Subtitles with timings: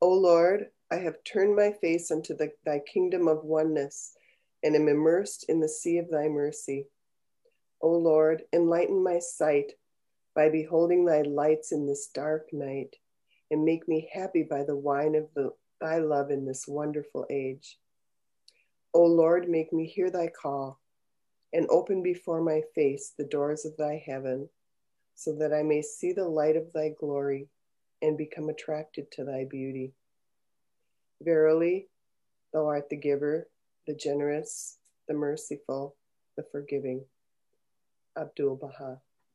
[0.00, 4.14] O Lord, I have turned my face unto the, thy kingdom of oneness
[4.62, 6.86] and am immersed in the sea of thy mercy.
[7.80, 9.72] O Lord, enlighten my sight
[10.36, 12.94] by beholding thy lights in this dark night,
[13.50, 17.76] and make me happy by the wine of the, thy love in this wonderful age.
[18.94, 20.80] O Lord, make me hear thy call,
[21.52, 24.48] and open before my face the doors of thy heaven,
[25.16, 27.48] so that I may see the light of thy glory
[28.02, 29.92] and become attracted to thy beauty.
[31.22, 31.88] Verily,
[32.52, 33.48] thou art the giver,
[33.86, 35.96] the generous, the merciful,
[36.36, 37.04] the forgiving.
[38.16, 39.00] Abdul Baha.